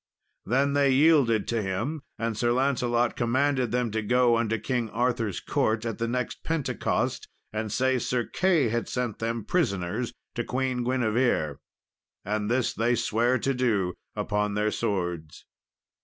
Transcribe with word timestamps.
Then 0.47 0.73
they 0.73 0.89
yielded 0.89 1.47
to 1.49 1.61
him; 1.61 2.01
and 2.17 2.35
Sir 2.35 2.51
Lancelot 2.53 3.15
commanded 3.15 3.69
them 3.71 3.91
to 3.91 4.01
go 4.01 4.35
unto 4.35 4.57
King 4.57 4.89
Arthur's 4.89 5.39
court 5.39 5.85
at 5.85 5.99
the 5.99 6.07
next 6.07 6.43
Pentecost, 6.43 7.27
and 7.53 7.71
say, 7.71 7.99
Sir 7.99 8.25
Key 8.25 8.69
had 8.69 8.89
sent 8.89 9.19
them 9.19 9.45
prisoners 9.45 10.11
to 10.33 10.43
Queen 10.43 10.83
Guinevere. 10.83 11.57
And 12.25 12.49
this 12.49 12.73
they 12.73 12.95
sware 12.95 13.37
to 13.37 13.53
do 13.53 13.93
upon 14.15 14.55
their 14.55 14.71
swords. 14.71 15.45